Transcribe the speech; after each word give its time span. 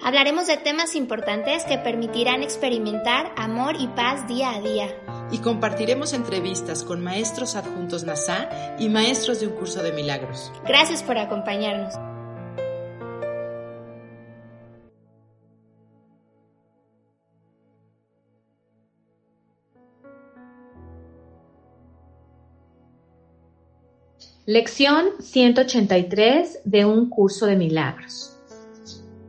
Hablaremos 0.00 0.46
de 0.46 0.56
temas 0.56 0.94
importantes 0.94 1.64
que 1.64 1.76
permitirán 1.76 2.42
experimentar 2.42 3.32
amor 3.36 3.74
y 3.78 3.88
paz 3.88 4.28
día 4.28 4.54
a 4.54 4.60
día. 4.60 4.86
Y 5.32 5.38
compartiremos 5.38 6.12
entrevistas 6.12 6.84
con 6.84 7.02
maestros 7.02 7.56
adjuntos 7.56 8.04
NASA 8.04 8.48
y 8.78 8.88
maestros 8.88 9.40
de 9.40 9.48
un 9.48 9.54
curso 9.54 9.82
de 9.82 9.92
milagros. 9.92 10.52
Gracias 10.64 11.02
por 11.02 11.18
acompañarnos. 11.18 11.94
Lección 24.46 25.08
183 25.20 26.60
de 26.64 26.86
un 26.86 27.10
curso 27.10 27.44
de 27.44 27.56
milagros. 27.56 28.37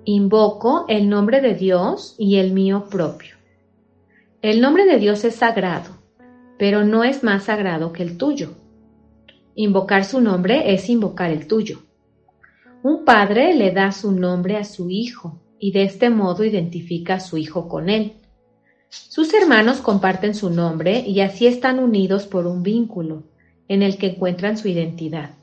Invoco 0.05 0.85
el 0.87 1.09
nombre 1.09 1.41
de 1.41 1.55
Dios 1.55 2.15
y 2.17 2.37
el 2.37 2.53
mío 2.53 2.87
propio. 2.89 3.35
El 4.41 4.61
nombre 4.61 4.85
de 4.85 4.97
Dios 4.97 5.25
es 5.25 5.35
sagrado, 5.35 5.91
pero 6.57 6.85
no 6.85 7.03
es 7.03 7.23
más 7.23 7.43
sagrado 7.43 7.91
que 7.91 8.03
el 8.03 8.17
tuyo. 8.17 8.51
Invocar 9.55 10.05
su 10.05 10.21
nombre 10.21 10.73
es 10.73 10.89
invocar 10.89 11.31
el 11.31 11.47
tuyo. 11.47 11.79
Un 12.81 13.03
padre 13.03 13.53
le 13.53 13.71
da 13.71 13.91
su 13.91 14.13
nombre 14.13 14.55
a 14.55 14.63
su 14.63 14.89
hijo 14.89 15.41
y 15.59 15.73
de 15.73 15.83
este 15.83 16.09
modo 16.09 16.45
identifica 16.45 17.15
a 17.15 17.19
su 17.19 17.37
hijo 17.37 17.67
con 17.67 17.89
él. 17.89 18.13
Sus 18.87 19.33
hermanos 19.33 19.81
comparten 19.81 20.33
su 20.33 20.49
nombre 20.49 21.01
y 21.05 21.19
así 21.19 21.45
están 21.45 21.77
unidos 21.77 22.25
por 22.25 22.47
un 22.47 22.63
vínculo 22.63 23.23
en 23.67 23.83
el 23.83 23.97
que 23.97 24.11
encuentran 24.11 24.57
su 24.57 24.69
identidad. 24.69 25.38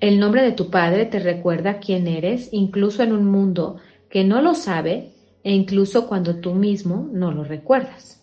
El 0.00 0.20
nombre 0.20 0.42
de 0.42 0.52
tu 0.52 0.70
Padre 0.70 1.06
te 1.06 1.18
recuerda 1.18 1.80
quién 1.80 2.06
eres, 2.06 2.50
incluso 2.52 3.02
en 3.02 3.12
un 3.12 3.24
mundo 3.24 3.78
que 4.08 4.22
no 4.22 4.40
lo 4.40 4.54
sabe 4.54 5.10
e 5.42 5.52
incluso 5.52 6.06
cuando 6.06 6.36
tú 6.36 6.54
mismo 6.54 7.08
no 7.12 7.32
lo 7.32 7.42
recuerdas. 7.42 8.22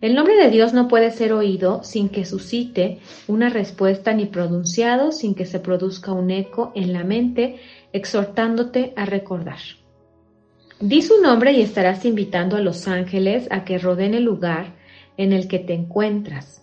El 0.00 0.14
nombre 0.14 0.34
de 0.34 0.50
Dios 0.50 0.72
no 0.72 0.88
puede 0.88 1.10
ser 1.10 1.34
oído 1.34 1.84
sin 1.84 2.08
que 2.08 2.24
suscite 2.24 3.00
una 3.28 3.50
respuesta 3.50 4.14
ni 4.14 4.24
pronunciado 4.24 5.12
sin 5.12 5.34
que 5.34 5.44
se 5.44 5.60
produzca 5.60 6.12
un 6.12 6.30
eco 6.30 6.72
en 6.74 6.94
la 6.94 7.04
mente 7.04 7.60
exhortándote 7.92 8.94
a 8.96 9.04
recordar. 9.04 9.60
Di 10.80 11.02
su 11.02 11.20
nombre 11.20 11.52
y 11.52 11.60
estarás 11.60 12.04
invitando 12.06 12.56
a 12.56 12.60
los 12.60 12.88
ángeles 12.88 13.46
a 13.50 13.64
que 13.64 13.78
rodeen 13.78 14.14
el 14.14 14.24
lugar 14.24 14.74
en 15.18 15.34
el 15.34 15.48
que 15.48 15.58
te 15.58 15.74
encuentras 15.74 16.61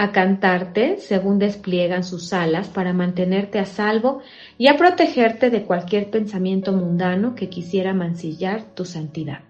a 0.00 0.12
cantarte 0.12 0.98
según 1.00 1.40
despliegan 1.40 2.04
sus 2.04 2.32
alas 2.32 2.68
para 2.68 2.92
mantenerte 2.92 3.58
a 3.58 3.64
salvo 3.64 4.20
y 4.56 4.68
a 4.68 4.76
protegerte 4.76 5.50
de 5.50 5.64
cualquier 5.64 6.08
pensamiento 6.08 6.72
mundano 6.72 7.34
que 7.34 7.48
quisiera 7.48 7.92
mancillar 7.94 8.62
tu 8.76 8.84
santidad. 8.84 9.40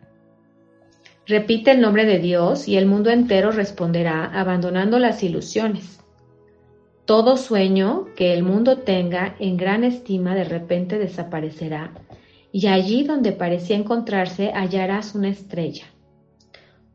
Repite 1.26 1.72
el 1.72 1.82
nombre 1.82 2.06
de 2.06 2.19
Dios 2.19 2.66
y 2.66 2.78
el 2.78 2.87
mundo 2.87 3.10
entero 3.10 3.50
responderá 3.50 4.25
abandonando 4.25 4.98
las 4.98 5.22
ilusiones. 5.22 6.00
Todo 7.04 7.37
sueño 7.37 8.06
que 8.16 8.32
el 8.32 8.42
mundo 8.42 8.78
tenga 8.78 9.37
en 9.38 9.58
gran 9.58 9.84
estima 9.84 10.34
de 10.34 10.44
repente 10.44 10.98
desaparecerá 10.98 11.92
y 12.53 12.69
allí 12.69 13.04
donde 13.04 13.32
parecía 13.32 13.76
encontrarse 13.76 14.50
hallarás 14.54 15.14
una 15.14 15.28
estrella. 15.28 15.84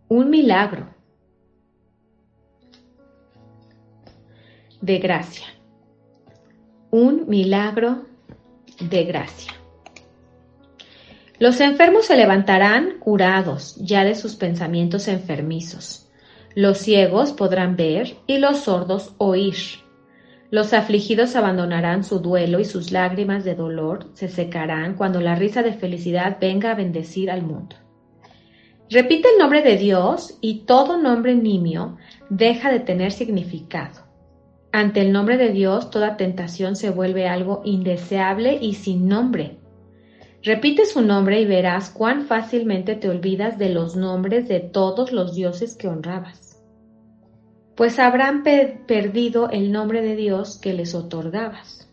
Un 0.07 0.31
milagro 0.31 0.92
de 4.83 4.97
gracia. 4.97 5.45
Un 6.91 7.29
milagro 7.29 8.03
de 8.81 9.05
gracia. 9.05 9.53
Los 11.39 11.61
enfermos 11.61 12.07
se 12.07 12.17
levantarán 12.17 12.99
curados 12.99 13.77
ya 13.77 14.03
de 14.03 14.13
sus 14.13 14.35
pensamientos 14.35 15.07
enfermizos. 15.07 16.09
Los 16.53 16.79
ciegos 16.79 17.31
podrán 17.31 17.77
ver 17.77 18.17
y 18.27 18.39
los 18.39 18.57
sordos 18.59 19.15
oír. 19.19 19.55
Los 20.51 20.73
afligidos 20.73 21.37
abandonarán 21.37 22.03
su 22.03 22.19
duelo 22.19 22.59
y 22.59 22.65
sus 22.65 22.91
lágrimas 22.91 23.45
de 23.45 23.55
dolor 23.55 24.09
se 24.15 24.27
secarán 24.27 24.95
cuando 24.95 25.21
la 25.21 25.35
risa 25.35 25.63
de 25.63 25.71
felicidad 25.71 26.39
venga 26.41 26.71
a 26.71 26.75
bendecir 26.75 27.31
al 27.31 27.41
mundo. 27.41 27.77
Repite 28.89 29.29
el 29.29 29.39
nombre 29.39 29.61
de 29.61 29.77
Dios 29.77 30.37
y 30.41 30.65
todo 30.65 30.97
nombre 30.97 31.35
nimio 31.35 31.95
deja 32.29 32.69
de 32.69 32.81
tener 32.81 33.13
significado. 33.13 34.12
Ante 34.75 35.01
el 35.01 35.11
nombre 35.11 35.37
de 35.37 35.51
Dios, 35.51 35.91
toda 35.91 36.17
tentación 36.17 36.75
se 36.75 36.89
vuelve 36.89 37.27
algo 37.27 37.61
indeseable 37.63 38.57
y 38.59 38.73
sin 38.73 39.07
nombre. 39.07 39.57
Repite 40.41 40.87
su 40.87 41.03
nombre 41.03 41.39
y 41.39 41.45
verás 41.45 41.91
cuán 41.91 42.25
fácilmente 42.25 42.95
te 42.95 43.07
olvidas 43.07 43.59
de 43.59 43.69
los 43.69 43.95
nombres 43.95 44.47
de 44.47 44.61
todos 44.61 45.11
los 45.11 45.35
dioses 45.35 45.75
que 45.75 45.87
honrabas. 45.87 46.59
Pues 47.75 47.99
habrán 47.99 48.41
perdido 48.41 49.47
el 49.51 49.71
nombre 49.71 50.01
de 50.01 50.15
Dios 50.15 50.57
que 50.57 50.73
les 50.73 50.95
otorgabas. 50.95 51.87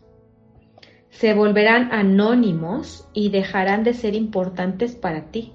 Se 1.11 1.35
volverán 1.35 1.91
anónimos 1.91 3.07
y 3.13 3.29
dejarán 3.29 3.83
de 3.83 3.93
ser 3.93 4.15
importantes 4.15 4.95
para 4.95 5.29
ti. 5.29 5.53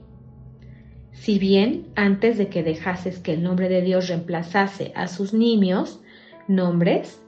Si 1.10 1.40
bien 1.40 1.88
antes 1.96 2.38
de 2.38 2.46
que 2.46 2.62
dejases 2.62 3.18
que 3.18 3.32
el 3.32 3.42
nombre 3.42 3.68
de 3.68 3.82
Dios 3.82 4.06
reemplazase 4.06 4.92
a 4.94 5.08
sus 5.08 5.34
nimios, 5.34 6.00
nombres, 6.48 7.20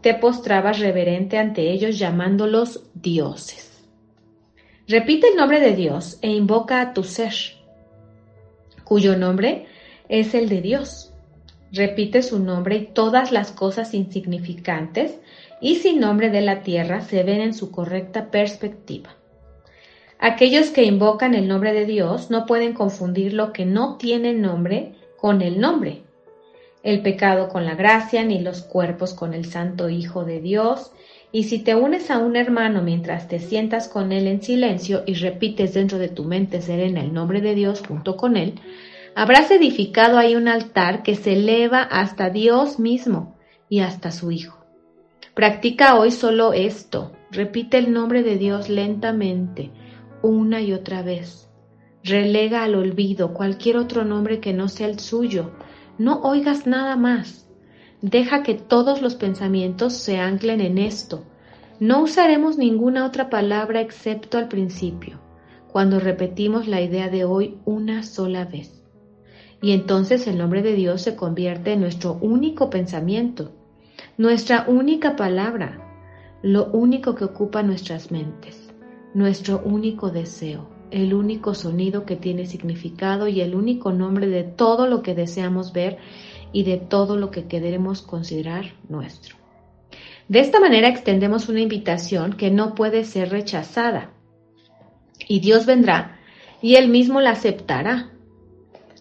te 0.00 0.14
postrabas 0.14 0.78
reverente 0.78 1.38
ante 1.38 1.70
ellos 1.70 1.98
llamándolos 1.98 2.84
dioses. 2.94 3.86
Repite 4.86 5.28
el 5.28 5.36
nombre 5.36 5.60
de 5.60 5.74
Dios 5.74 6.18
e 6.22 6.30
invoca 6.30 6.80
a 6.80 6.94
tu 6.94 7.04
ser, 7.04 7.34
cuyo 8.84 9.16
nombre 9.16 9.66
es 10.08 10.34
el 10.34 10.48
de 10.48 10.62
Dios. 10.62 11.12
Repite 11.72 12.22
su 12.22 12.38
nombre 12.38 12.76
y 12.76 12.86
todas 12.86 13.30
las 13.32 13.52
cosas 13.52 13.92
insignificantes 13.92 15.18
y 15.60 15.76
sin 15.76 16.00
nombre 16.00 16.30
de 16.30 16.40
la 16.40 16.62
tierra 16.62 17.02
se 17.02 17.22
ven 17.22 17.40
en 17.42 17.52
su 17.52 17.70
correcta 17.70 18.30
perspectiva. 18.30 19.10
Aquellos 20.18 20.70
que 20.70 20.84
invocan 20.84 21.34
el 21.34 21.46
nombre 21.46 21.74
de 21.74 21.84
Dios 21.84 22.30
no 22.30 22.46
pueden 22.46 22.72
confundir 22.72 23.34
lo 23.34 23.52
que 23.52 23.66
no 23.66 23.98
tiene 23.98 24.32
nombre 24.32 24.94
con 25.18 25.42
el 25.42 25.60
nombre 25.60 26.02
el 26.88 27.02
pecado 27.02 27.50
con 27.50 27.66
la 27.66 27.74
gracia, 27.74 28.24
ni 28.24 28.40
los 28.40 28.62
cuerpos 28.62 29.12
con 29.12 29.34
el 29.34 29.44
Santo 29.44 29.90
Hijo 29.90 30.24
de 30.24 30.40
Dios. 30.40 30.90
Y 31.30 31.42
si 31.44 31.58
te 31.58 31.74
unes 31.74 32.10
a 32.10 32.16
un 32.16 32.34
hermano 32.34 32.80
mientras 32.80 33.28
te 33.28 33.40
sientas 33.40 33.88
con 33.88 34.10
él 34.10 34.26
en 34.26 34.40
silencio 34.40 35.02
y 35.04 35.12
repites 35.12 35.74
dentro 35.74 35.98
de 35.98 36.08
tu 36.08 36.24
mente 36.24 36.62
serena 36.62 37.02
el 37.02 37.12
nombre 37.12 37.42
de 37.42 37.54
Dios 37.54 37.82
junto 37.86 38.16
con 38.16 38.38
él, 38.38 38.54
habrás 39.14 39.50
edificado 39.50 40.16
ahí 40.16 40.34
un 40.34 40.48
altar 40.48 41.02
que 41.02 41.14
se 41.14 41.34
eleva 41.34 41.82
hasta 41.82 42.30
Dios 42.30 42.78
mismo 42.78 43.36
y 43.68 43.80
hasta 43.80 44.10
su 44.10 44.30
Hijo. 44.30 44.64
Practica 45.34 45.98
hoy 45.98 46.10
solo 46.10 46.54
esto. 46.54 47.12
Repite 47.30 47.76
el 47.76 47.92
nombre 47.92 48.22
de 48.22 48.38
Dios 48.38 48.70
lentamente, 48.70 49.70
una 50.22 50.62
y 50.62 50.72
otra 50.72 51.02
vez. 51.02 51.50
Relega 52.02 52.62
al 52.62 52.74
olvido 52.74 53.34
cualquier 53.34 53.76
otro 53.76 54.06
nombre 54.06 54.40
que 54.40 54.54
no 54.54 54.68
sea 54.68 54.86
el 54.86 54.98
suyo 54.98 55.52
no 55.98 56.20
oigas 56.20 56.66
nada 56.66 56.96
más. 56.96 57.46
Deja 58.00 58.44
que 58.44 58.54
todos 58.54 59.02
los 59.02 59.16
pensamientos 59.16 59.92
se 59.94 60.18
anclen 60.18 60.60
en 60.60 60.78
esto. 60.78 61.24
No 61.80 62.02
usaremos 62.02 62.56
ninguna 62.56 63.04
otra 63.04 63.28
palabra 63.28 63.80
excepto 63.80 64.38
al 64.38 64.48
principio, 64.48 65.18
cuando 65.70 65.98
repetimos 65.98 66.68
la 66.68 66.80
idea 66.80 67.08
de 67.08 67.24
hoy 67.24 67.58
una 67.64 68.04
sola 68.04 68.44
vez. 68.44 68.82
Y 69.60 69.72
entonces 69.72 70.28
el 70.28 70.38
nombre 70.38 70.62
de 70.62 70.74
Dios 70.74 71.02
se 71.02 71.16
convierte 71.16 71.72
en 71.72 71.80
nuestro 71.80 72.14
único 72.20 72.70
pensamiento, 72.70 73.52
nuestra 74.16 74.64
única 74.68 75.16
palabra, 75.16 75.84
lo 76.42 76.66
único 76.66 77.16
que 77.16 77.24
ocupa 77.24 77.64
nuestras 77.64 78.12
mentes, 78.12 78.70
nuestro 79.14 79.60
único 79.64 80.10
deseo 80.10 80.77
el 80.90 81.14
único 81.14 81.54
sonido 81.54 82.04
que 82.04 82.16
tiene 82.16 82.46
significado 82.46 83.28
y 83.28 83.40
el 83.40 83.54
único 83.54 83.92
nombre 83.92 84.26
de 84.28 84.44
todo 84.44 84.86
lo 84.86 85.02
que 85.02 85.14
deseamos 85.14 85.72
ver 85.72 85.98
y 86.52 86.64
de 86.64 86.76
todo 86.76 87.16
lo 87.16 87.30
que 87.30 87.46
queremos 87.46 88.02
considerar 88.02 88.72
nuestro. 88.88 89.36
De 90.28 90.40
esta 90.40 90.60
manera 90.60 90.88
extendemos 90.88 91.48
una 91.48 91.60
invitación 91.60 92.34
que 92.34 92.50
no 92.50 92.74
puede 92.74 93.04
ser 93.04 93.30
rechazada 93.30 94.10
y 95.26 95.40
Dios 95.40 95.66
vendrá 95.66 96.18
y 96.60 96.74
Él 96.74 96.88
mismo 96.88 97.20
la 97.20 97.30
aceptará. 97.30 98.10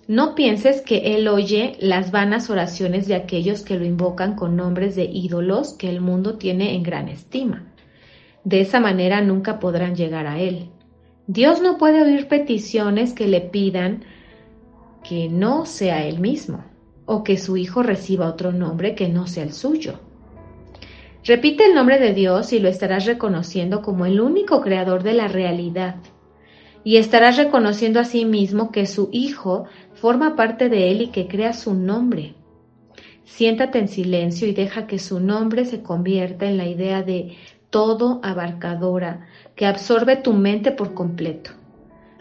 No 0.08 0.36
pienses 0.36 0.82
que 0.82 1.16
Él 1.16 1.28
oye 1.28 1.76
las 1.82 2.12
vanas 2.12 2.50
oraciones 2.50 3.08
de 3.08 3.16
aquellos 3.16 3.64
que 3.64 3.78
lo 3.78 3.86
invocan 3.86 4.36
con 4.36 4.56
nombres 4.56 4.96
de 4.96 5.04
ídolos 5.04 5.74
que 5.74 5.90
el 5.90 6.00
mundo 6.00 6.38
tiene 6.38 6.76
en 6.76 6.84
gran 6.84 7.10
estima. 7.10 7.66
De 8.46 8.62
esa 8.62 8.80
manera 8.80 9.22
nunca 9.22 9.60
podrán 9.60 9.96
llegar 9.96 10.28
a 10.28 10.40
Él. 10.40 10.70
Dios 11.28 11.62
no 11.62 11.78
puede 11.78 12.02
oír 12.02 12.30
peticiones 12.30 13.12
que 13.12 13.28
le 13.28 13.42
pidan 13.42 14.06
que 15.04 15.28
no 15.28 15.66
sea 15.66 16.06
Él 16.06 16.20
mismo 16.20 16.64
o 17.06 17.26
que 17.26 17.38
su 17.38 17.58
Hijo 17.58 17.84
reciba 17.84 18.30
otro 18.30 18.54
nombre 18.54 18.96
que 18.96 19.10
no 19.10 19.28
sea 19.28 19.44
el 19.44 19.52
suyo. 19.52 20.00
Repite 21.26 21.66
el 21.66 21.76
nombre 21.76 22.00
de 22.00 22.14
Dios 22.14 22.54
y 22.54 22.60
lo 22.60 22.70
estarás 22.70 23.06
reconociendo 23.06 23.82
como 23.82 24.06
el 24.06 24.22
único 24.22 24.62
creador 24.62 25.04
de 25.04 25.14
la 25.14 25.28
realidad. 25.28 25.96
Y 26.86 26.96
estarás 26.96 27.36
reconociendo 27.36 28.00
a 28.00 28.06
sí 28.06 28.24
mismo 28.24 28.72
que 28.72 28.86
su 28.86 29.10
Hijo 29.12 29.66
forma 29.96 30.38
parte 30.38 30.70
de 30.70 30.92
Él 30.92 31.02
y 31.02 31.08
que 31.08 31.28
crea 31.28 31.52
su 31.52 31.74
nombre. 31.74 32.36
Siéntate 33.26 33.80
en 33.80 33.90
silencio 33.90 34.48
y 34.48 34.54
deja 34.54 34.88
que 34.88 34.98
su 34.98 35.20
nombre 35.20 35.66
se 35.66 35.82
convierta 35.82 36.46
en 36.46 36.56
la 36.56 36.68
idea 36.68 37.04
de 37.04 37.36
todo 37.70 38.22
abarcadora 38.24 39.28
que 39.58 39.66
absorbe 39.66 40.16
tu 40.16 40.32
mente 40.32 40.72
por 40.72 40.94
completo. 40.94 41.52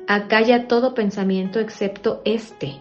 Acalla 0.08 0.66
todo 0.66 0.94
pensamiento 0.94 1.60
excepto 1.60 2.22
este, 2.24 2.80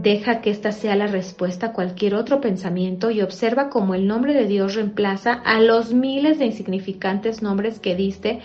Deja 0.00 0.40
que 0.40 0.50
esta 0.50 0.70
sea 0.70 0.94
la 0.94 1.08
respuesta 1.08 1.66
a 1.66 1.72
cualquier 1.72 2.14
otro 2.14 2.40
pensamiento 2.40 3.10
y 3.10 3.20
observa 3.20 3.68
cómo 3.68 3.96
el 3.96 4.06
nombre 4.06 4.32
de 4.32 4.46
Dios 4.46 4.76
reemplaza 4.76 5.32
a 5.32 5.60
los 5.60 5.92
miles 5.92 6.38
de 6.38 6.46
insignificantes 6.46 7.42
nombres 7.42 7.80
que 7.80 7.96
diste 7.96 8.38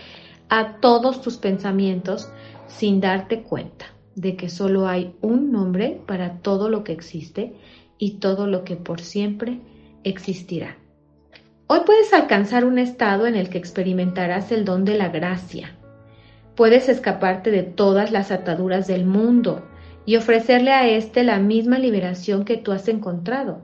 a 0.50 0.78
todos 0.80 1.22
tus 1.22 1.38
pensamientos 1.38 2.32
sin 2.66 3.02
darte 3.02 3.44
cuenta 3.44 3.86
de 4.16 4.36
que 4.36 4.50
solo 4.50 4.88
hay 4.88 5.14
un 5.22 5.52
nombre 5.52 6.02
para 6.08 6.40
todo 6.40 6.70
lo 6.70 6.84
que 6.84 6.94
existe 6.94 7.54
y 8.00 8.18
todo 8.18 8.48
lo 8.48 8.64
que 8.64 8.76
por 8.76 9.02
siempre 9.02 9.60
existirá. 10.04 10.78
Hoy 11.68 11.80
puedes 11.86 12.14
alcanzar 12.14 12.66
un 12.66 12.78
estado 12.78 13.26
en 13.26 13.36
el 13.36 13.50
que 13.50 13.58
experimentarás 13.58 14.52
el 14.52 14.66
don 14.66 14.84
de 14.84 14.98
la 14.98 15.08
gracia. 15.08 15.78
Puedes 16.56 16.90
escaparte 16.90 17.52
de 17.52 17.64
todas 17.64 18.12
las 18.12 18.32
ataduras 18.32 18.86
del 18.86 19.06
mundo 19.06 19.64
y 20.06 20.18
ofrecerle 20.18 20.72
a 20.72 20.90
éste 20.90 21.24
la 21.24 21.40
misma 21.40 21.80
liberación 21.80 22.44
que 22.44 22.58
tú 22.58 22.74
has 22.74 22.90
encontrado. 22.90 23.62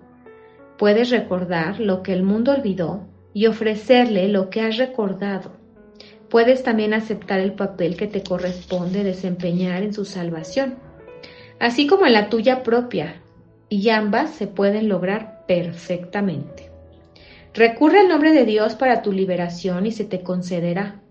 Puedes 0.78 1.10
recordar 1.10 1.82
lo 1.82 2.02
que 2.02 2.14
el 2.14 2.24
mundo 2.24 2.54
olvidó 2.54 3.06
y 3.34 3.48
ofrecerle 3.48 4.30
lo 4.30 4.50
que 4.50 4.62
has 4.62 4.78
recordado. 4.78 5.52
Puedes 6.30 6.64
también 6.64 6.94
aceptar 6.94 7.42
el 7.42 7.52
papel 7.52 7.98
que 7.98 8.08
te 8.08 8.24
corresponde 8.24 9.04
desempeñar 9.04 9.84
en 9.84 9.94
su 9.94 10.06
salvación, 10.06 10.76
así 11.60 11.86
como 11.86 12.06
en 12.06 12.14
la 12.14 12.30
tuya 12.30 12.64
propia, 12.64 13.22
y 13.68 13.90
ambas 13.90 14.30
se 14.32 14.48
pueden 14.48 14.88
lograr 14.88 15.44
perfectamente. 15.48 16.69
Recurre 17.54 18.00
al 18.00 18.08
nombre 18.08 18.32
de 18.32 18.46
Dios 18.46 18.76
para 18.76 19.02
tu 19.02 19.12
liberación 19.12 19.86
y 19.86 19.92
se 19.92 20.06
te 20.06 20.22
concederá. 20.22 21.02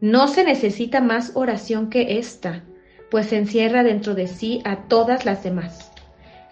No 0.00 0.28
se 0.28 0.44
necesita 0.44 1.00
más 1.00 1.32
oración 1.34 1.90
que 1.90 2.18
esta 2.18 2.64
pues 3.10 3.32
encierra 3.32 3.82
dentro 3.82 4.14
de 4.14 4.26
sí 4.26 4.60
a 4.64 4.88
todas 4.88 5.24
las 5.24 5.42
demás. 5.44 5.92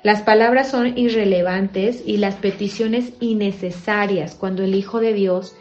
Las 0.02 0.22
palabras 0.22 0.69
son 0.70 0.99
irrelevantes 0.99 2.02
y 2.06 2.19
las 2.19 2.34
peticiones 2.37 3.12
innecesarias 3.20 4.34
cuando 4.34 4.62
el 4.62 4.75
Hijo 4.75 5.00
de 5.00 5.14
Dios 5.14 5.56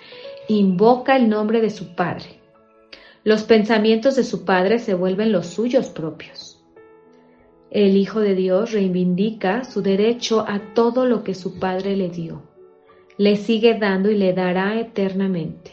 invoca 0.47 1.15
el 1.15 1.29
nombre 1.29 1.61
de 1.61 1.69
su 1.69 1.95
Padre. 1.95 2.39
Los 3.23 3.43
pensamientos 3.43 4.15
de 4.15 4.23
su 4.23 4.43
Padre 4.43 4.79
se 4.79 4.93
vuelven 4.93 5.31
los 5.31 5.47
suyos 5.47 5.87
propios. 5.87 6.61
El 7.71 7.95
Hijo 7.95 8.19
de 8.19 8.35
Dios 8.35 8.71
reivindica 8.73 9.63
su 9.63 9.81
derecho 9.81 10.45
a 10.47 10.73
todo 10.73 11.05
lo 11.05 11.23
que 11.23 11.33
su 11.33 11.57
Padre 11.57 11.95
le 11.95 12.09
dio. 12.09 12.52
Le 13.17 13.35
sigue 13.35 13.77
dando 13.77 14.09
y 14.09 14.15
le 14.15 14.33
dará 14.33 14.79
eternamente. 14.79 15.71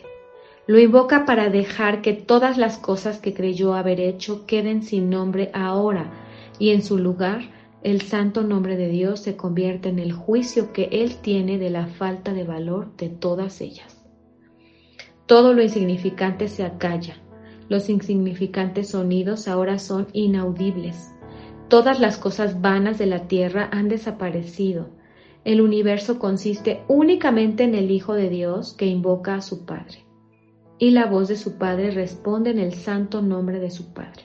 Lo 0.66 0.78
invoca 0.78 1.24
para 1.24 1.48
dejar 1.48 2.02
que 2.02 2.12
todas 2.12 2.58
las 2.58 2.78
cosas 2.78 3.18
que 3.18 3.34
creyó 3.34 3.74
haber 3.74 4.00
hecho 4.00 4.46
queden 4.46 4.82
sin 4.82 5.10
nombre 5.10 5.50
ahora 5.52 6.12
y 6.58 6.70
en 6.70 6.82
su 6.82 6.98
lugar 6.98 7.42
el 7.82 8.02
santo 8.02 8.42
nombre 8.42 8.76
de 8.76 8.88
Dios 8.88 9.20
se 9.20 9.36
convierte 9.36 9.88
en 9.88 9.98
el 9.98 10.12
juicio 10.12 10.72
que 10.72 10.90
Él 10.92 11.16
tiene 11.16 11.58
de 11.58 11.70
la 11.70 11.86
falta 11.86 12.34
de 12.34 12.44
valor 12.44 12.94
de 12.98 13.08
todas 13.08 13.62
ellas. 13.62 14.04
Todo 15.24 15.54
lo 15.54 15.62
insignificante 15.62 16.48
se 16.48 16.62
acalla. 16.62 17.16
Los 17.70 17.88
insignificantes 17.88 18.90
sonidos 18.90 19.48
ahora 19.48 19.78
son 19.78 20.08
inaudibles. 20.12 21.14
Todas 21.68 22.00
las 22.00 22.18
cosas 22.18 22.60
vanas 22.60 22.98
de 22.98 23.06
la 23.06 23.28
tierra 23.28 23.70
han 23.72 23.88
desaparecido. 23.88 24.90
El 25.44 25.60
universo 25.60 26.18
consiste 26.18 26.82
únicamente 26.88 27.64
en 27.64 27.74
el 27.74 27.90
Hijo 27.90 28.14
de 28.14 28.28
Dios 28.28 28.74
que 28.74 28.86
invoca 28.86 29.36
a 29.36 29.40
su 29.40 29.64
Padre 29.64 30.04
y 30.78 30.90
la 30.90 31.06
voz 31.06 31.28
de 31.28 31.36
su 31.36 31.58
Padre 31.58 31.90
responde 31.90 32.50
en 32.50 32.58
el 32.58 32.72
santo 32.72 33.20
nombre 33.22 33.60
de 33.60 33.70
su 33.70 33.92
Padre. 33.92 34.24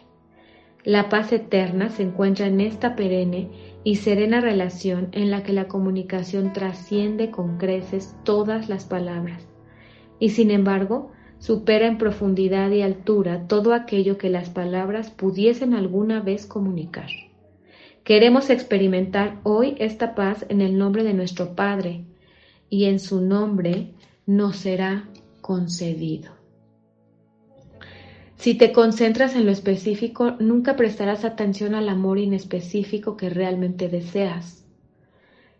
La 0.83 1.09
paz 1.09 1.33
eterna 1.33 1.89
se 1.89 2.03
encuentra 2.03 2.47
en 2.47 2.61
esta 2.61 2.95
perenne 2.95 3.49
y 3.83 3.95
serena 3.95 4.39
relación 4.39 5.09
en 5.11 5.31
la 5.31 5.43
que 5.43 5.51
la 5.51 5.67
comunicación 5.67 6.53
trasciende 6.53 7.29
con 7.29 7.57
creces 7.57 8.15
todas 8.23 8.69
las 8.69 8.85
palabras 8.85 9.47
y 10.19 10.29
sin 10.29 10.49
embargo 10.51 11.11
supera 11.39 11.87
en 11.87 11.97
profundidad 11.97 12.71
y 12.71 12.81
altura 12.81 13.47
todo 13.47 13.73
aquello 13.73 14.17
que 14.17 14.29
las 14.29 14.49
palabras 14.49 15.11
pudiesen 15.11 15.73
alguna 15.73 16.21
vez 16.21 16.45
comunicar. 16.45 17.09
Queremos 18.05 18.51
experimentar 18.51 19.39
hoy 19.41 19.75
esta 19.79 20.13
paz 20.13 20.45
en 20.49 20.61
el 20.61 20.77
nombre 20.77 21.03
de 21.03 21.15
nuestro 21.15 21.55
Padre 21.55 22.05
y 22.69 22.85
en 22.85 22.99
su 22.99 23.19
nombre 23.19 23.93
nos 24.27 24.57
será 24.57 25.09
concedido. 25.41 26.31
Si 28.37 28.53
te 28.53 28.71
concentras 28.71 29.35
en 29.35 29.47
lo 29.47 29.51
específico, 29.51 30.35
nunca 30.39 30.75
prestarás 30.75 31.25
atención 31.25 31.73
al 31.73 31.89
amor 31.89 32.19
inespecífico 32.19 33.17
que 33.17 33.31
realmente 33.31 33.89
deseas. 33.89 34.63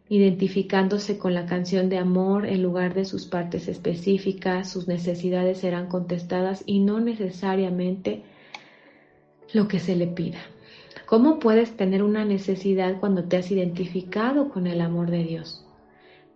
Identificándose 0.08 1.18
con 1.18 1.34
la 1.34 1.48
canción 1.48 1.90
de 1.90 1.98
amor 1.98 2.46
en 2.46 2.62
lugar 2.62 2.94
de 2.94 3.06
sus 3.06 3.26
partes 3.26 3.68
específicas, 3.68 4.70
sus 4.70 4.88
necesidades 4.88 5.58
serán 5.58 5.88
contestadas 5.88 6.62
y 6.68 6.78
no 6.78 7.00
necesariamente 7.00 8.22
lo 9.52 9.68
que 9.68 9.80
se 9.80 9.96
le 9.96 10.06
pida. 10.06 10.38
¿Cómo 11.06 11.38
puedes 11.38 11.78
tener 11.78 12.02
una 12.02 12.26
necesidad 12.26 13.00
cuando 13.00 13.26
te 13.26 13.38
has 13.38 13.52
identificado 13.52 14.50
con 14.50 14.66
el 14.66 14.82
amor 14.82 15.12
de 15.12 15.24
Dios? 15.24 15.64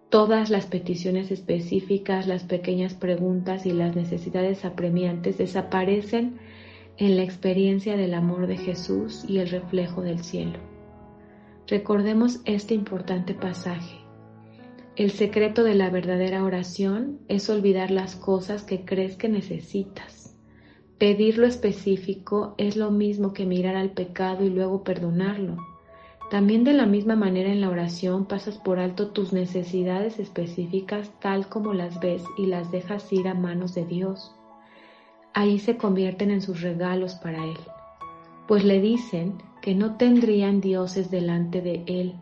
Todas 0.09 0.51
las 0.51 0.67
peticiones 0.67 1.31
específicas, 1.31 2.27
las 2.27 2.43
pequeñas 2.43 2.93
preguntas 2.93 3.65
y 3.65 3.71
las 3.71 3.95
necesidades 3.95 4.65
apremiantes 4.65 5.39
desaparecen 5.39 6.38
en 6.97 7.15
la 7.15 7.23
experiencia 7.23 7.97
del 7.97 8.13
amor 8.13 8.45
de 8.45 8.57
Jesús 8.57 9.25
y 9.27 9.39
el 9.39 9.49
reflejo 9.49 10.01
del 10.01 10.19
cielo. 10.19 10.59
Recordemos 11.67 12.41
este 12.45 12.75
importante 12.75 13.33
pasaje. 13.33 13.97
El 14.95 15.11
secreto 15.11 15.63
de 15.63 15.75
la 15.75 15.89
verdadera 15.89 16.43
oración 16.43 17.19
es 17.27 17.49
olvidar 17.49 17.89
las 17.89 18.15
cosas 18.15 18.63
que 18.63 18.85
crees 18.85 19.15
que 19.15 19.29
necesitas. 19.29 20.18
Pedir 20.99 21.37
lo 21.37 21.47
específico 21.47 22.55
es 22.57 22.75
lo 22.75 22.91
mismo 22.91 23.31
que 23.31 23.45
mirar 23.45 23.77
al 23.77 23.91
pecado 23.91 24.43
y 24.43 24.49
luego 24.49 24.83
perdonarlo. 24.83 25.55
También 26.29 26.65
de 26.65 26.73
la 26.73 26.85
misma 26.85 27.15
manera 27.15 27.49
en 27.49 27.61
la 27.61 27.69
oración 27.69 28.25
pasas 28.25 28.57
por 28.57 28.79
alto 28.79 29.07
tus 29.11 29.31
necesidades 29.31 30.19
específicas 30.19 31.09
tal 31.21 31.47
como 31.47 31.73
las 31.73 32.01
ves 32.01 32.21
y 32.37 32.47
las 32.47 32.69
dejas 32.69 33.13
ir 33.13 33.29
a 33.29 33.33
manos 33.33 33.73
de 33.75 33.85
Dios. 33.85 34.35
Ahí 35.33 35.59
se 35.59 35.77
convierten 35.77 36.31
en 36.31 36.41
sus 36.41 36.61
regalos 36.61 37.15
para 37.15 37.45
Él, 37.45 37.57
pues 38.45 38.65
le 38.65 38.81
dicen 38.81 39.41
que 39.61 39.75
no 39.75 39.95
tendrían 39.95 40.59
dioses 40.59 41.09
delante 41.09 41.61
de 41.61 41.81
Él. 41.87 42.13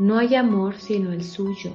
No 0.00 0.18
hay 0.18 0.34
amor 0.34 0.74
sino 0.78 1.12
el 1.12 1.22
suyo. 1.22 1.70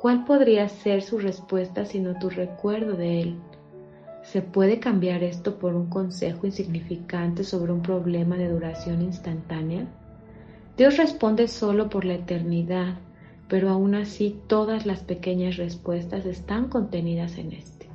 ¿Cuál 0.00 0.24
podría 0.24 0.66
ser 0.70 1.02
su 1.02 1.18
respuesta 1.18 1.84
sino 1.84 2.18
tu 2.18 2.30
recuerdo 2.30 2.94
de 2.94 3.20
Él? 3.20 3.36
¿Se 4.22 4.42
puede 4.42 4.80
cambiar 4.80 5.22
esto 5.22 5.58
por 5.58 5.74
un 5.74 5.88
consejo 5.88 6.46
insignificante 6.46 7.42
sobre 7.42 7.72
un 7.72 7.82
problema 7.82 8.36
de 8.36 8.48
duración 8.48 9.02
instantánea? 9.02 9.86
Dios 10.76 10.96
responde 10.98 11.48
solo 11.48 11.88
por 11.88 12.04
la 12.04 12.14
eternidad, 12.14 12.98
pero 13.48 13.70
aún 13.70 13.94
así 13.94 14.38
todas 14.46 14.86
las 14.86 15.00
pequeñas 15.00 15.56
respuestas 15.56 16.26
están 16.26 16.68
contenidas 16.68 17.38
en 17.38 17.52
este. 17.52 17.88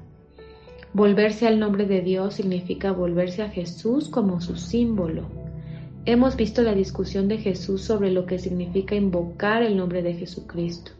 Volverse 0.93 1.47
al 1.47 1.59
nombre 1.59 1.85
de 1.85 2.01
Dios 2.01 2.35
significa 2.35 2.91
volverse 2.91 3.41
a 3.43 3.49
Jesús 3.49 4.09
como 4.09 4.41
su 4.41 4.55
símbolo. 4.55 5.23
Hemos 6.05 6.35
visto 6.35 6.61
la 6.61 6.73
discusión 6.73 7.27
de 7.27 7.37
Jesús 7.37 7.81
sobre 7.81 8.11
lo 8.11 8.25
que 8.25 8.39
significa 8.39 8.95
invocar 8.95 9.61
el 9.61 9.77
nombre 9.77 10.01
de 10.03 10.13
Jesucristo. 10.13 10.91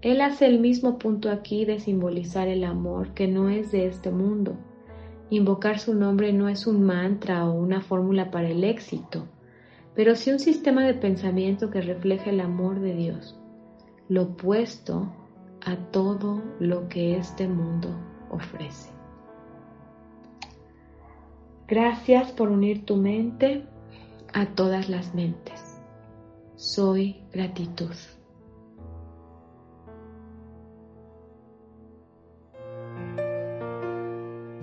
Él 0.00 0.20
hace 0.20 0.46
el 0.46 0.60
mismo 0.60 0.98
punto 0.98 1.30
aquí 1.30 1.64
de 1.64 1.80
simbolizar 1.80 2.48
el 2.48 2.64
amor 2.64 3.14
que 3.14 3.28
no 3.28 3.48
es 3.48 3.72
de 3.72 3.86
este 3.86 4.10
mundo. 4.10 4.56
Invocar 5.30 5.78
su 5.78 5.94
nombre 5.94 6.32
no 6.32 6.48
es 6.48 6.66
un 6.66 6.84
mantra 6.84 7.46
o 7.46 7.52
una 7.52 7.80
fórmula 7.80 8.30
para 8.30 8.48
el 8.48 8.64
éxito 8.64 9.26
pero 9.98 10.14
sí 10.14 10.30
un 10.30 10.38
sistema 10.38 10.84
de 10.84 10.94
pensamiento 10.94 11.70
que 11.70 11.80
refleje 11.80 12.30
el 12.30 12.38
amor 12.38 12.78
de 12.78 12.94
Dios, 12.94 13.36
lo 14.08 14.22
opuesto 14.22 15.12
a 15.60 15.74
todo 15.90 16.40
lo 16.60 16.88
que 16.88 17.16
este 17.16 17.48
mundo 17.48 17.98
ofrece. 18.30 18.90
Gracias 21.66 22.30
por 22.30 22.48
unir 22.48 22.86
tu 22.86 22.94
mente 22.94 23.66
a 24.32 24.46
todas 24.54 24.88
las 24.88 25.16
mentes. 25.16 25.80
Soy 26.54 27.24
gratitud. 27.32 27.90